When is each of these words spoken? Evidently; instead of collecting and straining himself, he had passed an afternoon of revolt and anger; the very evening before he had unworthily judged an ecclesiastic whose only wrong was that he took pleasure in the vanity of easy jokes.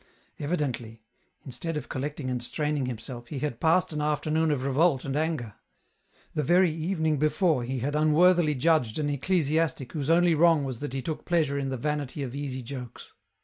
Evidently; 0.39 1.03
instead 1.45 1.77
of 1.77 1.87
collecting 1.87 2.27
and 2.31 2.41
straining 2.41 2.87
himself, 2.87 3.27
he 3.27 3.37
had 3.37 3.59
passed 3.59 3.93
an 3.93 4.01
afternoon 4.01 4.49
of 4.49 4.63
revolt 4.63 5.05
and 5.05 5.15
anger; 5.15 5.53
the 6.33 6.41
very 6.41 6.71
evening 6.71 7.17
before 7.19 7.63
he 7.63 7.81
had 7.81 7.95
unworthily 7.95 8.55
judged 8.55 8.97
an 8.97 9.11
ecclesiastic 9.11 9.91
whose 9.91 10.09
only 10.09 10.33
wrong 10.33 10.63
was 10.63 10.79
that 10.79 10.93
he 10.93 11.03
took 11.03 11.23
pleasure 11.23 11.59
in 11.59 11.69
the 11.69 11.77
vanity 11.77 12.23
of 12.23 12.33
easy 12.33 12.63
jokes. 12.63 13.13